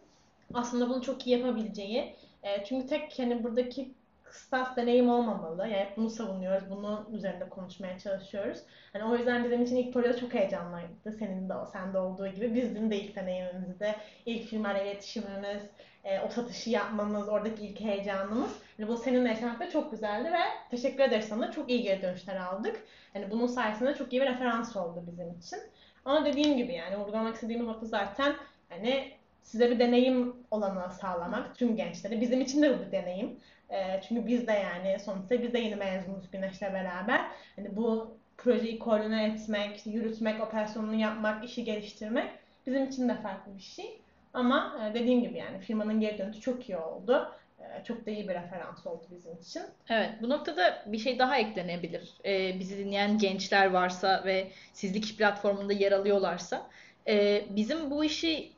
aslında 0.54 0.90
bunu 0.90 1.02
çok 1.02 1.28
iyi 1.28 1.38
yapabileceği. 1.38 2.16
E, 2.44 2.64
çünkü 2.66 2.88
tek 2.88 3.20
hani 3.20 3.44
buradaki 3.44 3.94
kıstas 4.30 4.76
deneyim 4.78 5.10
olmamalı. 5.10 5.68
Yani 5.68 5.88
bunu 5.98 6.10
savunuyoruz. 6.10 6.70
Bunun 6.70 7.14
üzerinde 7.14 7.50
konuşmaya 7.50 8.00
çalışıyoruz. 8.00 8.60
Hani 8.94 9.04
o 9.04 9.16
yüzden 9.16 9.44
bizim 9.44 9.64
için 9.64 9.76
ilk 9.76 9.94
projede 9.94 10.20
çok 10.20 10.34
heyecanlıydı. 10.34 11.12
Senin 11.20 11.50
de 11.50 11.54
sende 11.74 11.98
olduğu 11.98 12.28
gibi. 12.28 12.56
Bizim 12.56 12.92
de 12.92 12.98
ilk 12.98 13.16
deneyimimizde 13.16 13.96
ilk 14.26 14.48
firmayla 14.48 14.82
iletişimimiz, 14.82 15.62
e, 16.04 16.20
o 16.20 16.30
satışı 16.30 16.70
yapmamız, 16.70 17.30
oradaki 17.30 17.66
ilk 17.66 17.80
heyecanımız. 17.80 18.52
Hani 18.78 18.88
bu 18.88 18.98
seninle 18.98 19.30
yaşamak 19.30 19.60
da 19.60 19.70
çok 19.70 19.92
güzeldi 19.92 20.32
ve 20.34 20.70
teşekkür 20.72 21.04
ederiz 21.04 21.26
sana. 21.26 21.52
Çok 21.52 21.70
iyi 21.70 21.84
geri 21.84 22.02
dönüşler 22.02 22.36
aldık. 22.36 22.84
Hani 23.14 23.32
bunun 23.32 23.48
sayesinde 23.48 23.96
çok 23.96 24.14
iyi 24.14 24.22
bir 24.22 24.28
referans 24.28 24.76
oldu 24.76 25.04
bizim 25.08 25.32
için. 25.32 25.60
Ama 26.06 26.26
dediğim 26.26 26.58
gibi 26.58 26.74
yani 26.74 26.98
vurgulamak 26.98 27.36
istediğim 27.36 27.66
nokta 27.66 27.86
zaten 27.86 28.36
hani 28.70 29.18
size 29.44 29.72
bir 29.72 29.80
deneyim 29.80 30.36
olanağı 30.52 30.92
sağlamak 30.92 31.56
tüm 31.56 31.76
gençlere. 31.76 32.22
Bizim 32.22 32.42
için 32.42 32.62
de 32.62 32.80
bu 32.80 32.86
bir 32.86 32.92
deneyim. 32.92 33.40
E, 33.70 34.02
çünkü 34.08 34.28
biz 34.28 34.48
de 34.48 34.52
yani 34.52 35.00
sonuçta 35.00 35.42
biz 35.42 35.54
de 35.54 35.60
yeni 35.60 35.76
mezunuz 35.76 36.32
Güneş'le 36.32 36.62
beraber. 36.62 37.22
Hani 37.56 37.76
bu 37.76 38.18
projeyi 38.38 38.80
koordine 38.80 39.26
etmek, 39.26 39.86
yürütmek, 39.86 40.42
operasyonunu 40.42 40.96
yapmak, 40.96 41.44
işi 41.44 41.64
geliştirmek 41.64 42.32
bizim 42.68 42.86
için 42.86 43.10
de 43.10 43.16
farklı 43.16 43.58
bir 43.58 43.62
şey. 43.62 44.02
Ama 44.34 44.78
e, 44.84 44.94
dediğim 44.94 45.22
gibi 45.22 45.38
yani 45.38 45.60
firmanın 45.60 46.00
geri 46.00 46.18
dönüşü 46.18 46.42
çok 46.42 46.70
iyi 46.70 46.78
oldu. 46.78 47.36
E, 47.60 47.84
çok 47.84 48.06
da 48.06 48.12
iyi 48.12 48.30
bir 48.30 48.34
referans 48.34 48.88
oldu 48.88 49.04
bizim 49.12 49.38
için. 49.38 49.62
Evet, 49.90 50.10
bu 50.22 50.30
noktada 50.30 50.84
bir 50.86 50.98
şey 50.98 51.20
daha 51.20 51.38
eklenebilir. 51.38 52.14
Ee, 52.26 52.60
bizi 52.60 52.78
dinleyen 52.78 53.18
gençler 53.18 53.72
varsa 53.72 54.24
ve 54.26 54.48
sizlik 54.74 55.18
platformunda 55.18 55.74
yer 55.74 55.92
alıyorlarsa, 55.92 56.68
e, 57.08 57.46
bizim 57.50 57.92
bu 57.92 58.06
işi 58.06 58.52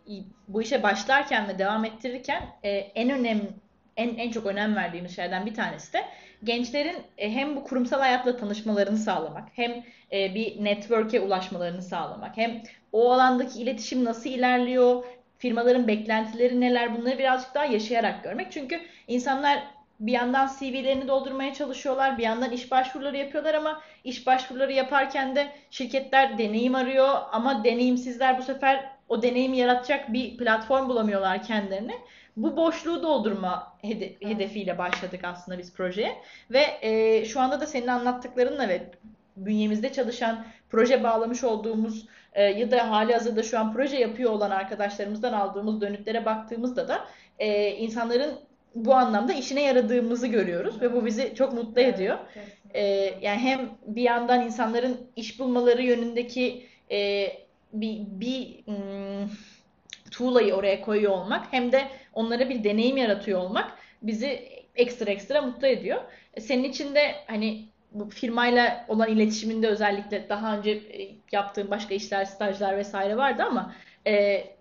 bu 0.48 0.62
işe 0.62 0.84
başlarken 0.84 1.48
ve 1.48 1.60
devam 1.60 1.86
ettirirken 1.86 2.44
en 2.64 3.10
önemli 3.10 3.50
en, 3.98 4.16
en 4.18 4.32
çok 4.32 4.46
önem 4.46 4.76
verdiğimiz 4.76 5.16
şeylerden 5.16 5.46
bir 5.46 5.54
tanesi 5.54 5.94
de 5.94 6.06
gençlerin 6.44 6.98
e, 7.18 7.32
hem 7.32 7.56
bu 7.56 7.64
kurumsal 7.64 8.00
hayatla 8.00 8.38
tanışmalarını 8.38 8.98
sağlamak, 8.98 9.50
hem 9.56 9.84
e, 10.12 10.36
bir 10.36 10.64
network'e 10.64 11.20
ulaşmalarını 11.22 11.82
sağlamak, 11.82 12.38
hem 12.38 12.62
o 12.92 13.12
alandaki 13.12 13.62
iletişim 13.62 14.06
nasıl 14.06 14.30
ilerliyor, 14.30 15.04
firmaların 15.38 15.88
beklentileri 15.88 16.62
neler 16.62 16.98
bunları 16.98 17.18
birazcık 17.18 17.56
daha 17.56 17.66
yaşayarak 17.66 18.24
görmek. 18.24 18.52
Çünkü 18.52 18.80
insanlar 19.08 19.64
bir 20.00 20.12
yandan 20.12 20.50
CV'lerini 20.60 21.08
doldurmaya 21.08 21.54
çalışıyorlar, 21.54 22.18
bir 22.18 22.24
yandan 22.24 22.52
iş 22.52 22.72
başvuruları 22.72 23.18
yapıyorlar 23.18 23.54
ama 23.54 23.82
iş 24.04 24.28
başvuruları 24.28 24.74
yaparken 24.74 25.36
de 25.36 25.48
şirketler 25.72 26.38
deneyim 26.38 26.76
arıyor 26.76 27.16
ama 27.32 27.64
deneyimsizler 27.64 28.38
bu 28.38 28.44
sefer 28.44 28.86
o 29.10 29.22
deneyimi 29.22 29.58
yaratacak 29.58 30.14
bir 30.14 30.38
platform 30.38 30.90
bulamıyorlar 30.90 31.44
kendilerine 31.44 31.94
bu 32.44 32.58
boşluğu 32.58 33.04
doldurma 33.04 33.74
hede- 33.82 34.16
hedefiyle 34.22 34.78
başladık 34.78 35.20
aslında 35.24 35.58
biz 35.58 35.74
projeye. 35.74 36.16
Ve 36.52 36.66
e, 36.82 37.26
şu 37.26 37.40
anda 37.40 37.62
da 37.62 37.66
senin 37.66 37.88
anlattıklarınla 37.88 38.70
ve 38.70 38.92
bünyemizde 39.38 39.94
çalışan, 39.94 40.46
proje 40.70 41.04
bağlamış 41.04 41.44
olduğumuz 41.44 42.08
e, 42.34 42.44
ya 42.44 42.72
da 42.72 42.92
hali 42.92 43.14
hazırda 43.14 43.44
şu 43.44 43.60
an 43.60 43.74
proje 43.74 43.98
yapıyor 43.98 44.32
olan 44.32 44.52
arkadaşlarımızdan 44.52 45.34
aldığımız 45.34 45.82
dönütlere 45.82 46.26
baktığımızda 46.26 46.88
da 46.88 47.06
e, 47.40 47.72
insanların 47.72 48.40
bu 48.76 48.94
anlamda 48.94 49.34
işine 49.34 49.62
yaradığımızı 49.62 50.28
görüyoruz 50.28 50.82
ve 50.82 50.94
bu 50.94 51.06
bizi 51.06 51.36
çok 51.36 51.54
mutlu 51.54 51.82
ediyor. 51.82 52.18
Kesinlikle. 52.34 52.60
Ee, 52.74 53.14
yani 53.22 53.40
hem 53.40 53.70
bir 53.86 54.02
yandan 54.02 54.46
insanların 54.46 54.98
iş 55.16 55.40
bulmaları 55.40 55.84
yönündeki 55.84 56.66
e, 56.92 57.28
bir, 57.74 58.00
bir 58.00 58.66
hmm, 58.66 59.30
tuğlayı 60.12 60.54
oraya 60.54 60.82
koyuyor 60.82 61.12
olmak 61.12 61.46
hem 61.52 61.72
de 61.72 61.88
onlara 62.20 62.50
bir 62.50 62.64
deneyim 62.64 62.98
yaratıyor 62.98 63.40
olmak 63.40 63.72
bizi 64.02 64.50
ekstra 64.76 65.12
ekstra 65.12 65.42
mutlu 65.42 65.68
ediyor. 65.68 66.02
E, 66.34 66.42
Senin 66.42 66.64
için 66.64 66.96
de 66.96 67.16
hani 67.28 67.66
bu 67.92 68.10
firmayla 68.10 68.86
olan 68.88 69.10
iletişiminde 69.10 69.68
özellikle 69.68 70.30
daha 70.30 70.58
önce 70.58 70.72
e, 70.72 71.16
yaptığın 71.32 71.72
başka 71.72 71.94
işler, 71.94 72.26
stajlar 72.26 72.78
vesaire 72.78 73.18
vardı 73.18 73.44
ama 73.44 73.76
e, 74.08 74.14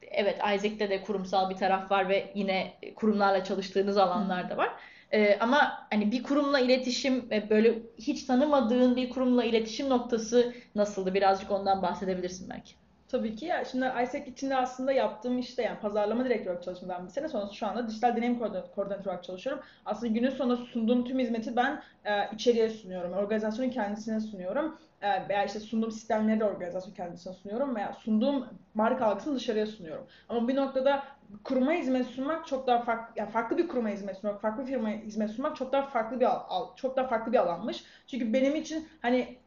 evet 0.02 0.38
Isaac'te 0.38 0.90
de 0.90 1.02
kurumsal 1.02 1.50
bir 1.50 1.56
taraf 1.56 1.90
var 1.90 2.08
ve 2.08 2.32
yine 2.34 2.74
kurumlarla 2.96 3.44
çalıştığınız 3.44 3.96
alanlar 3.96 4.50
da 4.50 4.56
var. 4.56 4.70
E, 5.12 5.38
ama 5.40 5.86
hani 5.90 6.12
bir 6.12 6.22
kurumla 6.22 6.60
iletişim 6.60 7.30
ve 7.30 7.50
böyle 7.50 7.78
hiç 7.98 8.24
tanımadığın 8.24 8.96
bir 8.96 9.10
kurumla 9.10 9.44
iletişim 9.44 9.88
noktası 9.88 10.54
nasıldı? 10.74 11.14
Birazcık 11.14 11.50
ondan 11.50 11.82
bahsedebilirsin 11.82 12.50
belki. 12.50 12.87
Tabii 13.08 13.36
ki 13.36 13.44
ya. 13.46 13.64
Şimdi 13.64 13.92
ISEC 14.02 14.26
içinde 14.30 14.56
aslında 14.56 14.92
yaptığım 14.92 15.38
işte 15.38 15.62
yani 15.62 15.80
pazarlama 15.80 16.24
direktörü 16.24 16.48
olarak 16.50 16.62
çalıştım 16.64 16.88
ben 16.88 17.04
bir 17.04 17.10
sene. 17.10 17.28
Sonra 17.28 17.52
şu 17.52 17.66
anda 17.66 17.88
dijital 17.88 18.16
deneyim 18.16 18.38
koordinatörü 18.38 19.08
olarak 19.08 19.24
çalışıyorum. 19.24 19.62
Aslında 19.84 20.12
günün 20.12 20.30
sonunda 20.30 20.56
sunduğum 20.56 21.04
tüm 21.04 21.18
hizmeti 21.18 21.56
ben 21.56 21.82
e, 22.04 22.34
içeriye 22.34 22.70
sunuyorum. 22.70 23.12
Organizasyonun 23.12 23.70
kendisine 23.70 24.20
sunuyorum. 24.20 24.78
E, 25.02 25.28
veya 25.28 25.44
işte 25.44 25.60
sunduğum 25.60 25.90
sistemleri 25.90 26.40
de 26.40 26.44
organizasyon 26.44 26.94
kendisine 26.94 27.32
sunuyorum. 27.32 27.76
Veya 27.76 27.92
sunduğum 27.92 28.46
marka 28.74 29.06
algısını 29.06 29.36
dışarıya 29.36 29.66
sunuyorum. 29.66 30.06
Ama 30.28 30.48
bir 30.48 30.56
noktada 30.56 31.04
kuruma 31.44 31.72
hizmet 31.72 32.06
sunmak 32.06 32.46
çok 32.46 32.66
daha 32.66 32.82
farklı, 32.82 33.12
yani 33.20 33.30
farklı 33.30 33.58
bir 33.58 33.68
kuruma 33.68 33.88
hizmet 33.88 34.16
sunmak, 34.16 34.40
farklı 34.40 34.62
bir 34.62 34.68
firmaya 34.68 34.98
hizmet 34.98 35.30
sunmak 35.30 35.56
çok 35.56 35.72
daha 35.72 35.82
farklı 35.82 36.20
bir 36.20 36.24
al, 36.24 36.76
çok 36.76 36.96
daha 36.96 37.06
farklı 37.06 37.32
bir 37.32 37.38
alanmış. 37.38 37.84
Çünkü 38.06 38.32
benim 38.32 38.56
için 38.56 38.88
hani 39.02 39.38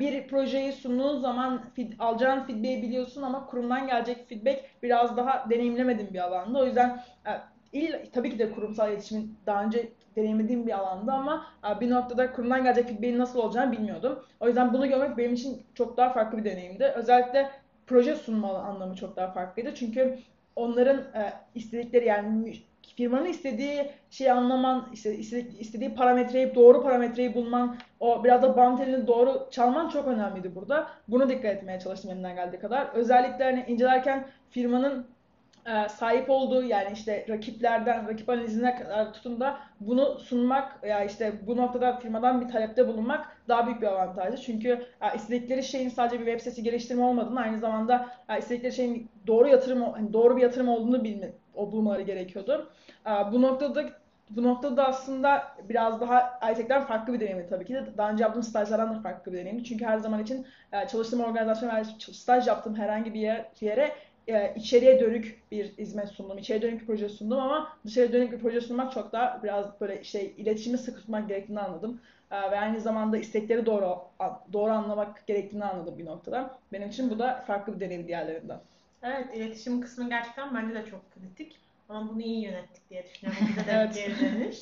bir 0.00 0.28
projeyi 0.28 0.72
sunduğun 0.72 1.18
zaman 1.18 1.62
feed, 1.76 1.92
alacağın 1.98 2.40
feedback'i 2.40 2.82
biliyorsun 2.82 3.22
ama 3.22 3.46
kurumdan 3.46 3.86
gelecek 3.86 4.28
feedback 4.28 4.82
biraz 4.82 5.16
daha 5.16 5.50
deneyimlemediğim 5.50 6.14
bir 6.14 6.18
alanda. 6.18 6.58
O 6.58 6.66
yüzden 6.66 7.04
e, 7.26 7.30
il, 7.72 7.94
tabii 8.12 8.30
ki 8.30 8.38
de 8.38 8.52
kurumsal 8.52 8.90
iletişimin 8.90 9.38
daha 9.46 9.64
önce 9.64 9.92
deneyimlediğim 10.16 10.66
bir 10.66 10.78
alandı 10.78 11.12
ama 11.12 11.46
e, 11.70 11.80
bir 11.80 11.90
noktada 11.90 12.32
kurumdan 12.32 12.64
gelecek 12.64 12.88
feedback'in 12.88 13.18
nasıl 13.18 13.38
olacağını 13.38 13.72
bilmiyordum. 13.72 14.24
O 14.40 14.46
yüzden 14.46 14.72
bunu 14.72 14.88
görmek 14.88 15.18
benim 15.18 15.34
için 15.34 15.62
çok 15.74 15.96
daha 15.96 16.12
farklı 16.12 16.38
bir 16.38 16.44
deneyimdi. 16.44 16.84
Özellikle 16.84 17.50
proje 17.86 18.16
sunma 18.16 18.58
anlamı 18.58 18.94
çok 18.96 19.16
daha 19.16 19.30
farklıydı. 19.30 19.74
Çünkü 19.74 20.18
onların 20.56 20.98
e, 20.98 21.32
istedikleri 21.54 22.06
yani 22.06 22.52
firmanın 22.96 23.26
istediği 23.26 23.90
şeyi 24.10 24.32
anlaman, 24.32 24.88
işte 24.92 25.16
istediği, 25.58 25.94
parametreyi, 25.94 26.54
doğru 26.54 26.82
parametreyi 26.82 27.34
bulman, 27.34 27.76
o 28.00 28.24
biraz 28.24 28.42
da 28.42 28.76
telini 28.76 29.06
doğru 29.06 29.48
çalman 29.50 29.88
çok 29.88 30.08
önemliydi 30.08 30.54
burada. 30.54 30.88
Buna 31.08 31.28
dikkat 31.28 31.44
etmeye 31.44 31.80
çalıştım 31.80 32.10
elimden 32.10 32.34
geldiği 32.34 32.58
kadar. 32.58 32.88
Özellikle 32.94 33.44
hani 33.44 33.64
incelerken 33.68 34.26
firmanın 34.50 35.06
e, 35.66 35.88
sahip 35.88 36.30
olduğu 36.30 36.62
yani 36.62 36.88
işte 36.92 37.26
rakiplerden, 37.28 38.08
rakip 38.08 38.28
analizine 38.28 38.74
kadar 38.76 39.12
tutun 39.12 39.40
da 39.40 39.58
bunu 39.80 40.18
sunmak 40.18 40.84
ya 40.86 41.04
işte 41.04 41.32
bu 41.46 41.56
noktada 41.56 41.96
firmadan 41.96 42.40
bir 42.40 42.48
talepte 42.48 42.88
bulunmak 42.88 43.36
daha 43.48 43.66
büyük 43.66 43.82
bir 43.82 43.86
avantajdı. 43.86 44.36
Çünkü 44.36 44.68
e, 45.00 45.16
istedikleri 45.16 45.62
şeyin 45.62 45.88
sadece 45.88 46.20
bir 46.20 46.26
web 46.26 46.38
sitesi 46.38 46.62
geliştirme 46.62 47.04
olmadığını 47.04 47.40
aynı 47.40 47.58
zamanda 47.58 48.08
e, 48.28 48.38
istedikleri 48.38 48.72
şeyin 48.72 49.08
doğru 49.26 49.48
yatırım 49.48 49.82
hani 49.82 50.12
doğru 50.12 50.36
bir 50.36 50.42
yatırım 50.42 50.68
olduğunu 50.68 51.04
bilme, 51.04 51.32
o 51.54 51.72
bulmaları 51.72 52.02
gerekiyordu. 52.02 52.70
E, 53.06 53.10
bu 53.32 53.42
noktada 53.42 53.84
bu 54.36 54.42
noktada 54.42 54.86
aslında 54.86 55.42
biraz 55.68 56.00
daha 56.00 56.38
Isaac'ten 56.52 56.84
farklı 56.84 57.12
bir 57.12 57.20
deneyimdi 57.20 57.46
tabii 57.48 57.64
ki 57.64 57.74
de. 57.74 57.84
Daha 57.96 58.10
önce 58.10 58.22
yaptığım 58.22 58.42
stajlardan 58.42 58.94
da 58.94 59.00
farklı 59.00 59.32
bir 59.32 59.38
deneyimdi. 59.38 59.64
Çünkü 59.64 59.84
her 59.84 59.98
zaman 59.98 60.22
için 60.22 60.46
e, 60.72 60.88
çalıştığım 60.88 61.20
organizasyon 61.20 61.70
veya 61.70 61.84
staj 61.84 62.46
yaptığım 62.46 62.74
herhangi 62.74 63.14
bir 63.14 63.20
yer, 63.20 63.46
yere 63.60 63.92
e, 64.28 64.54
içeriye 64.56 65.00
dönük 65.00 65.42
bir 65.50 65.64
hizmet 65.78 66.08
sundum, 66.08 66.38
içeriye 66.38 66.62
dönük 66.62 66.80
bir 66.80 66.86
proje 66.86 67.08
sundum 67.08 67.38
ama 67.38 67.76
dışarıya 67.86 68.12
dönük 68.12 68.32
bir 68.32 68.38
proje 68.38 68.60
sunmak 68.60 68.92
çok 68.92 69.12
daha 69.12 69.40
biraz 69.42 69.80
böyle 69.80 70.04
şey 70.04 70.34
iletişimi 70.36 70.78
sıkı 70.78 71.00
tutmak 71.00 71.28
gerektiğini 71.28 71.60
anladım. 71.60 72.00
E, 72.30 72.50
ve 72.50 72.58
aynı 72.58 72.80
zamanda 72.80 73.18
istekleri 73.18 73.66
doğru 73.66 73.98
doğru 74.52 74.70
anlamak 74.72 75.26
gerektiğini 75.26 75.64
anladım 75.64 75.98
bir 75.98 76.06
noktada. 76.06 76.58
Benim 76.72 76.88
için 76.88 77.10
bu 77.10 77.18
da 77.18 77.44
farklı 77.46 77.74
bir 77.74 77.80
deneyim 77.80 78.08
diğerlerinden. 78.08 78.60
Evet, 79.02 79.36
iletişim 79.36 79.80
kısmı 79.80 80.08
gerçekten 80.08 80.54
bence 80.54 80.74
de 80.74 80.86
çok 80.90 81.10
kritik. 81.14 81.60
Ama 81.88 82.10
bunu 82.10 82.22
iyi 82.22 82.44
yönettik 82.44 82.90
diye 82.90 83.04
düşünüyorum. 83.06 83.46
Bize 83.48 83.66
de 83.66 83.70
Evet. 83.72 83.90
bir 83.90 83.94
geri 83.94 84.20
dönüş. 84.20 84.56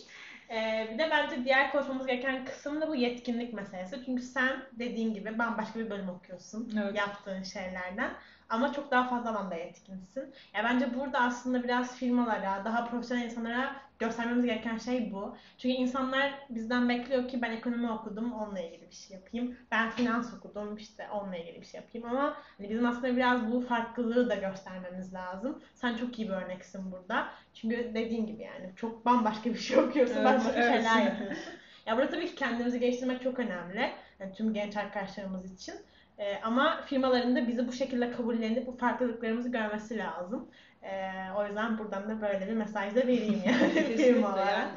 Ee, 0.50 0.88
bir 0.92 0.98
de 0.98 1.08
bence 1.10 1.44
diğer 1.44 1.72
konuşmamız 1.72 2.06
gereken 2.06 2.44
kısım 2.44 2.80
da 2.80 2.88
bu 2.88 2.94
yetkinlik 2.94 3.52
meselesi. 3.54 4.02
Çünkü 4.06 4.22
sen 4.22 4.62
dediğin 4.72 5.14
gibi 5.14 5.38
bambaşka 5.38 5.78
bir 5.80 5.90
bölüm 5.90 6.08
okuyorsun 6.08 6.72
Evet. 6.82 6.96
yaptığın 6.96 7.42
şeylerden. 7.42 8.10
Ama 8.50 8.72
çok 8.72 8.90
daha 8.90 9.08
fazla 9.08 9.30
alanda 9.30 9.54
yetkinsin. 9.54 10.34
Ya 10.54 10.64
bence 10.64 10.94
burada 10.94 11.18
aslında 11.20 11.64
biraz 11.64 11.96
firmalara, 11.96 12.64
daha 12.64 12.84
profesyonel 12.84 13.24
insanlara 13.24 13.76
göstermemiz 13.98 14.44
gereken 14.44 14.78
şey 14.78 15.12
bu. 15.12 15.36
Çünkü 15.58 15.74
insanlar 15.74 16.32
bizden 16.50 16.88
bekliyor 16.88 17.28
ki 17.28 17.42
ben 17.42 17.50
ekonomi 17.50 17.90
okudum, 17.90 18.32
onunla 18.32 18.60
ilgili 18.60 18.90
bir 18.90 18.94
şey 18.94 19.16
yapayım. 19.16 19.56
Ben 19.70 19.90
finans 19.90 20.34
okudum, 20.34 20.76
işte 20.76 21.08
onunla 21.10 21.36
ilgili 21.36 21.60
bir 21.60 21.66
şey 21.66 21.80
yapayım. 21.80 22.08
Ama 22.08 22.36
hani 22.58 22.70
bizim 22.70 22.86
aslında 22.86 23.16
biraz 23.16 23.52
bu 23.52 23.60
farklılığı 23.60 24.30
da 24.30 24.34
göstermemiz 24.34 25.14
lazım. 25.14 25.62
Sen 25.74 25.96
çok 25.96 26.18
iyi 26.18 26.28
bir 26.28 26.34
örneksin 26.34 26.92
burada. 26.92 27.28
Çünkü 27.54 27.76
dediğin 27.94 28.26
gibi 28.26 28.42
yani 28.42 28.72
çok 28.76 29.06
bambaşka 29.06 29.50
bir 29.50 29.58
şey 29.58 29.78
okuyorsun, 29.78 30.16
Evet, 30.16 30.24
bambaşka 30.26 30.52
evet. 30.52 30.72
şeyler 30.72 31.02
yapıyorsun. 31.02 31.52
Ya 31.86 31.96
burada 31.96 32.10
tabii 32.10 32.26
ki 32.26 32.34
kendimizi 32.34 32.80
geliştirmek 32.80 33.22
çok 33.22 33.38
önemli. 33.38 33.90
Yani 34.20 34.32
tüm 34.32 34.54
genç 34.54 34.76
arkadaşlarımız 34.76 35.52
için. 35.52 35.74
Ee, 36.20 36.40
ama 36.42 36.80
firmaların 36.86 37.36
da 37.36 37.48
bizi 37.48 37.68
bu 37.68 37.72
şekilde 37.72 38.10
kabullenip 38.10 38.66
bu 38.66 38.76
farklılıklarımızı 38.76 39.48
görmesi 39.48 39.98
lazım. 39.98 40.48
Ee, 40.82 41.10
o 41.38 41.46
yüzden 41.46 41.78
buradan 41.78 42.08
da 42.08 42.20
böyle 42.22 42.48
bir 42.48 42.52
mesaj 42.52 42.94
da 42.94 43.00
vereyim 43.00 43.42
yani 43.46 43.70
firmalara. 43.96 44.50
yani. 44.50 44.70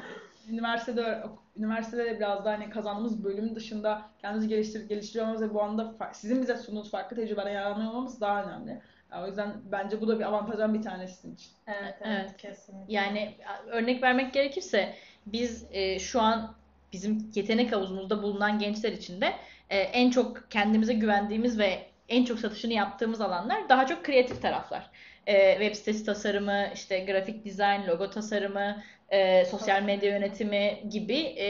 Üniversitede 0.50 1.22
üniversitede 1.56 2.04
de 2.04 2.16
biraz 2.16 2.44
da 2.44 2.50
hani 2.50 2.70
kazandığımız 2.70 3.24
bölüm 3.24 3.54
dışında 3.56 4.02
kendimizi 4.18 4.48
geliştir 4.48 4.88
geliştiriyor 4.88 5.24
olmamız 5.26 5.50
ve 5.50 5.54
bu 5.54 5.62
anda 5.62 5.94
sizin 6.12 6.42
bize 6.42 6.56
sunduğunuz 6.56 6.90
farklı 6.90 7.16
tecrübelerden 7.16 7.54
yararlanıyor 7.54 7.90
olmamız 7.90 8.20
daha 8.20 8.44
önemli. 8.44 8.80
Yani 9.12 9.24
o 9.24 9.26
yüzden 9.26 9.52
bence 9.72 10.00
bu 10.00 10.08
da 10.08 10.18
bir 10.18 10.24
avantajdan 10.24 10.74
bir 10.74 10.82
tanesi 10.82 11.14
sizin 11.14 11.34
için. 11.34 11.52
Evet, 11.66 11.94
evet, 12.00 12.20
Evet. 12.20 12.36
kesinlikle. 12.36 12.94
Yani 12.94 13.36
örnek 13.66 14.02
vermek 14.02 14.32
gerekirse 14.32 14.94
biz 15.26 15.66
e, 15.70 15.98
şu 15.98 16.20
an 16.20 16.54
bizim 16.94 17.30
yetenek 17.34 17.72
havuzumuzda 17.72 18.22
bulunan 18.22 18.58
gençler 18.58 18.92
için 18.92 19.20
de 19.20 19.32
e, 19.70 19.78
en 19.78 20.10
çok 20.10 20.50
kendimize 20.50 20.94
güvendiğimiz 20.94 21.58
ve 21.58 21.86
en 22.08 22.24
çok 22.24 22.38
satışını 22.38 22.72
yaptığımız 22.72 23.20
alanlar 23.20 23.68
daha 23.68 23.86
çok 23.86 24.04
kreatif 24.04 24.42
taraflar. 24.42 24.90
E, 25.26 25.52
web 25.52 25.74
sitesi 25.74 26.04
tasarımı, 26.04 26.66
işte 26.74 27.04
grafik 27.04 27.44
dizayn, 27.44 27.86
logo 27.86 28.10
tasarımı, 28.10 28.82
e, 29.08 29.44
sosyal 29.44 29.82
medya 29.82 30.10
yönetimi 30.10 30.82
gibi 30.90 31.18
e, 31.18 31.48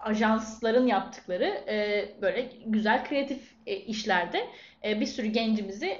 ajansların 0.00 0.86
yaptıkları 0.86 1.44
e, 1.68 2.08
böyle 2.22 2.50
güzel 2.66 3.04
kreatif 3.04 3.54
e, 3.66 3.76
işlerde 3.76 4.46
e, 4.84 5.00
bir 5.00 5.06
sürü 5.06 5.26
gencimizi 5.26 5.98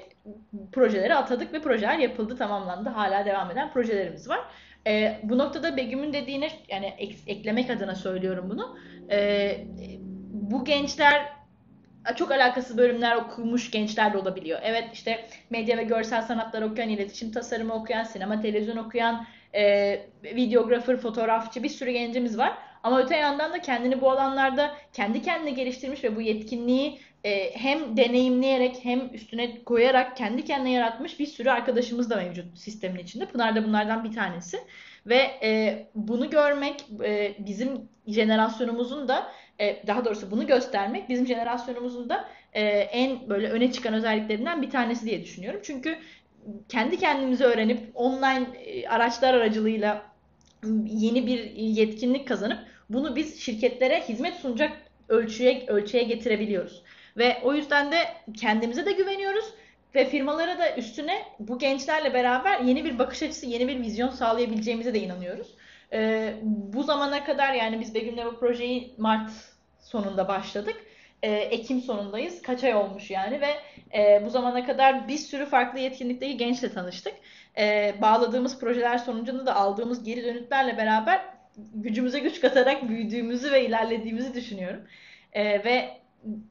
projelere 0.71 1.15
atadık 1.15 1.53
ve 1.53 1.61
projeler 1.61 1.97
yapıldı, 1.97 2.37
tamamlandı. 2.37 2.89
Hala 2.89 3.25
devam 3.25 3.51
eden 3.51 3.73
projelerimiz 3.73 4.29
var. 4.29 4.39
E, 4.87 5.19
bu 5.23 5.37
noktada 5.37 5.77
Begüm'ün 5.77 6.13
dediğine 6.13 6.49
yani 6.69 6.93
ek- 6.97 7.15
eklemek 7.27 7.69
adına 7.69 7.95
söylüyorum 7.95 8.49
bunu. 8.49 8.77
E, 9.11 9.57
bu 10.31 10.65
gençler 10.65 11.39
çok 12.15 12.31
alakasız 12.31 12.77
bölümler 12.77 13.15
okumuş 13.15 13.71
gençler 13.71 14.13
de 14.13 14.17
olabiliyor. 14.17 14.59
Evet 14.63 14.89
işte 14.93 15.25
medya 15.49 15.77
ve 15.77 15.83
görsel 15.83 16.21
sanatlar 16.21 16.61
okuyan, 16.61 16.89
iletişim 16.89 17.31
tasarımı 17.31 17.73
okuyan, 17.73 18.03
sinema 18.03 18.41
televizyon 18.41 18.77
okuyan, 18.77 19.25
e, 19.55 19.95
videografer, 20.23 20.97
fotoğrafçı 20.97 21.63
bir 21.63 21.69
sürü 21.69 21.91
gencimiz 21.91 22.37
var. 22.37 22.53
Ama 22.83 23.01
öte 23.01 23.15
yandan 23.15 23.53
da 23.53 23.61
kendini 23.61 24.01
bu 24.01 24.11
alanlarda 24.11 24.71
kendi 24.93 25.21
kendine 25.21 25.51
geliştirmiş 25.51 26.03
ve 26.03 26.15
bu 26.15 26.21
yetkinliği 26.21 26.99
e, 27.23 27.55
hem 27.55 27.97
deneyimleyerek 27.97 28.79
hem 28.83 29.09
üstüne 29.13 29.63
koyarak 29.63 30.17
kendi 30.17 30.45
kendine 30.45 30.71
yaratmış 30.71 31.19
bir 31.19 31.25
sürü 31.25 31.49
arkadaşımız 31.49 32.09
da 32.09 32.15
mevcut 32.15 32.59
sistemin 32.59 32.99
içinde. 32.99 33.25
Pınar 33.25 33.55
da 33.55 33.63
bunlardan 33.63 34.03
bir 34.03 34.11
tanesi. 34.11 34.59
Ve 35.05 35.31
e, 35.43 35.87
bunu 35.95 36.29
görmek 36.29 36.85
e, 37.03 37.35
bizim 37.39 37.89
jenerasyonumuzun 38.07 39.07
da 39.07 39.31
e, 39.59 39.87
daha 39.87 40.05
doğrusu 40.05 40.31
bunu 40.31 40.47
göstermek 40.47 41.09
bizim 41.09 41.27
jenerasyonumuzun 41.27 42.09
da 42.09 42.29
e, 42.53 42.61
en 42.69 43.29
böyle 43.29 43.49
öne 43.49 43.71
çıkan 43.71 43.93
özelliklerinden 43.93 44.61
bir 44.61 44.69
tanesi 44.69 45.05
diye 45.05 45.23
düşünüyorum. 45.23 45.59
Çünkü 45.63 45.97
kendi 46.69 46.97
kendimizi 46.97 47.43
öğrenip 47.43 47.79
online 47.93 48.47
e, 48.65 48.87
araçlar 48.87 49.33
aracılığıyla 49.33 50.01
yeni 50.85 51.27
bir 51.27 51.51
yetkinlik 51.55 52.27
kazanıp 52.27 52.59
bunu 52.89 53.15
biz 53.15 53.39
şirketlere 53.39 54.01
hizmet 54.09 54.35
sunacak 54.35 54.71
ölçüye 55.09 55.65
ölçüye 55.67 56.03
getirebiliyoruz. 56.03 56.83
Ve 57.17 57.37
o 57.43 57.53
yüzden 57.53 57.91
de 57.91 57.97
kendimize 58.37 58.85
de 58.85 58.91
güveniyoruz 58.91 59.45
ve 59.95 60.05
firmalara 60.05 60.59
da 60.59 60.75
üstüne 60.75 61.25
bu 61.39 61.59
gençlerle 61.59 62.13
beraber 62.13 62.59
yeni 62.59 62.85
bir 62.85 62.99
bakış 62.99 63.23
açısı, 63.23 63.45
yeni 63.45 63.67
bir 63.67 63.81
vizyon 63.81 64.09
sağlayabileceğimize 64.09 64.93
de 64.93 64.99
inanıyoruz. 64.99 65.47
E, 65.93 66.33
bu 66.43 66.83
zamana 66.83 67.23
kadar 67.23 67.53
yani 67.53 67.79
biz 67.79 67.95
Begüm'le 67.95 68.25
bu 68.25 68.39
projeyi 68.39 68.93
Mart 68.97 69.31
sonunda 69.79 70.27
başladık. 70.27 70.75
E, 71.23 71.31
Ekim 71.31 71.81
sonundayız. 71.81 72.41
Kaç 72.41 72.63
ay 72.63 72.75
olmuş 72.75 73.11
yani 73.11 73.41
ve 73.41 73.49
e, 73.97 74.25
bu 74.25 74.29
zamana 74.29 74.65
kadar 74.65 75.07
bir 75.07 75.17
sürü 75.17 75.45
farklı 75.45 75.79
yetkinlikteki 75.79 76.37
gençle 76.37 76.73
tanıştık. 76.73 77.13
E, 77.57 77.95
bağladığımız 78.01 78.59
projeler 78.59 78.97
sonucunda 78.97 79.45
da 79.45 79.55
aldığımız 79.55 80.03
geri 80.03 80.23
dönütlerle 80.23 80.77
beraber 80.77 81.21
gücümüze 81.73 82.19
güç 82.19 82.41
katarak 82.41 82.89
büyüdüğümüzü 82.89 83.51
ve 83.51 83.65
ilerlediğimizi 83.65 84.33
düşünüyorum. 84.33 84.81
E, 85.33 85.63
ve 85.63 85.98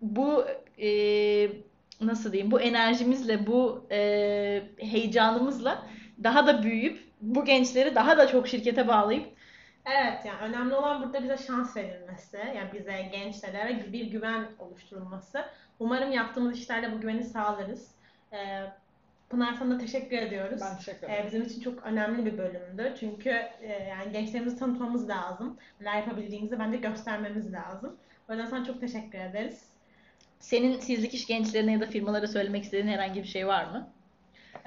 bu 0.03 0.45
e, 0.79 0.89
nasıl 2.01 2.33
diyeyim 2.33 2.51
bu 2.51 2.61
enerjimizle 2.61 3.47
bu 3.47 3.87
e, 3.91 4.63
heyecanımızla 4.77 5.87
daha 6.23 6.47
da 6.47 6.63
büyüyüp 6.63 6.99
bu 7.21 7.45
gençleri 7.45 7.95
daha 7.95 8.19
da 8.19 8.29
çok 8.29 8.49
şirkete 8.49 8.89
bağlayıp 8.89 9.39
Evet 9.87 10.25
yani 10.25 10.41
önemli 10.41 10.75
olan 10.75 11.03
burada 11.03 11.23
bize 11.23 11.37
şans 11.37 11.77
verilmesi. 11.77 12.37
Yani 12.37 12.73
bize 12.73 13.03
gençlere 13.13 13.93
bir 13.93 14.07
güven 14.07 14.47
oluşturulması. 14.59 15.45
Umarım 15.79 16.13
yaptığımız 16.13 16.59
işlerle 16.59 16.93
bu 16.93 17.01
güveni 17.01 17.25
sağlarız. 17.25 17.91
Ee, 18.33 18.65
Pınar 19.31 19.55
sana 19.55 19.75
da 19.75 19.79
teşekkür 19.79 20.17
ediyoruz. 20.17 20.61
Ben 20.61 20.77
teşekkür 20.77 21.07
ederim. 21.07 21.23
Ee, 21.23 21.27
bizim 21.27 21.43
için 21.43 21.61
çok 21.61 21.83
önemli 21.83 22.27
bir 22.27 22.39
bölümdü. 22.39 22.95
Çünkü 23.01 23.31
e, 23.61 23.89
yani 23.89 24.13
gençlerimizi 24.13 24.59
tanıtmamız 24.59 25.09
lazım. 25.09 25.57
Neler 25.81 25.97
yapabildiğimizi 25.97 26.59
bence 26.59 26.77
göstermemiz 26.77 27.53
lazım. 27.53 27.97
O 28.29 28.33
yüzden 28.33 28.47
sana 28.47 28.65
çok 28.65 28.81
teşekkür 28.81 29.19
ederiz. 29.19 29.63
senin 30.41 30.81
sizlik 30.81 31.15
iş 31.15 31.27
gençlerine 31.27 31.73
ya 31.73 31.81
da 31.81 31.87
firmalara 31.87 32.27
söylemek 32.27 32.65
istediğin 32.65 32.93
herhangi 32.93 33.23
bir 33.23 33.29
şey 33.29 33.47
var 33.47 33.65
mı? 33.65 33.91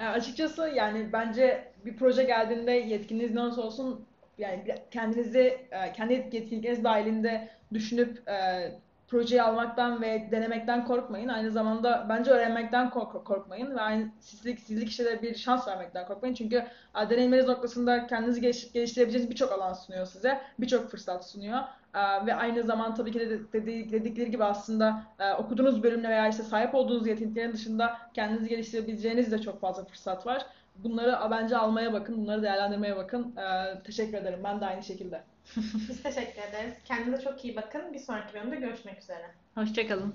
Yani 0.00 0.10
açıkçası 0.10 0.72
yani 0.74 1.12
bence 1.12 1.72
bir 1.84 1.96
proje 1.96 2.24
geldiğinde 2.24 2.72
yetkiniz 2.72 3.34
ne 3.34 3.40
olursa 3.40 3.62
olsun 3.62 4.06
yani 4.38 4.74
kendinizi 4.90 5.66
e, 5.70 5.92
kendi 5.92 6.12
yetkinlikleriniz 6.12 6.84
dahilinde 6.84 7.48
düşünüp 7.72 8.28
e, 8.28 8.68
projeyi 9.12 9.42
almaktan 9.42 10.02
ve 10.02 10.28
denemekten 10.30 10.84
korkmayın. 10.84 11.28
Aynı 11.28 11.50
zamanda 11.50 12.06
bence 12.08 12.30
öğrenmekten 12.30 12.90
kork- 12.90 13.24
korkmayın 13.24 13.76
ve 13.76 13.80
aynı 13.80 14.08
sizlik 14.20 14.60
sizlik 14.60 14.88
işe 14.88 15.04
de 15.04 15.22
bir 15.22 15.34
şans 15.34 15.68
vermekten 15.68 16.06
korkmayın. 16.06 16.34
Çünkü 16.34 16.64
deneyimleriniz 17.10 17.48
noktasında 17.48 18.06
kendinizi 18.06 18.40
geliş- 18.40 18.72
geliştirebileceğiniz 18.72 19.30
birçok 19.30 19.52
alan 19.52 19.72
sunuyor 19.72 20.06
size. 20.06 20.40
Birçok 20.58 20.90
fırsat 20.90 21.26
sunuyor. 21.30 21.58
E, 21.94 22.26
ve 22.26 22.34
aynı 22.34 22.62
zaman 22.62 22.94
tabii 22.94 23.12
ki 23.12 23.20
de 23.20 23.30
dedi- 23.52 23.92
dedikleri 23.92 24.30
gibi 24.30 24.44
aslında 24.44 25.02
e, 25.18 25.32
okuduğunuz 25.32 25.82
bölümle 25.82 26.08
veya 26.08 26.28
işte 26.28 26.42
sahip 26.42 26.74
olduğunuz 26.74 27.06
yeteneklerin 27.06 27.52
dışında 27.52 27.96
kendinizi 28.14 28.48
geliştirebileceğiniz 28.48 29.32
de 29.32 29.38
çok 29.40 29.60
fazla 29.60 29.84
fırsat 29.84 30.26
var. 30.26 30.46
Bunları 30.76 31.18
bence 31.30 31.56
almaya 31.56 31.92
bakın, 31.92 32.16
bunları 32.18 32.42
değerlendirmeye 32.42 32.96
bakın. 32.96 33.36
E, 33.36 33.82
teşekkür 33.82 34.14
ederim. 34.18 34.40
Ben 34.44 34.60
de 34.60 34.66
aynı 34.66 34.82
şekilde. 34.82 35.22
Biz 35.56 36.02
teşekkür 36.02 36.42
ederiz. 36.42 36.74
Kendinize 36.84 37.24
çok 37.24 37.44
iyi 37.44 37.56
bakın. 37.56 37.92
Bir 37.92 37.98
sonraki 37.98 38.34
bölümde 38.34 38.56
görüşmek 38.56 38.98
üzere. 39.02 39.30
Hoşçakalın. 39.54 40.14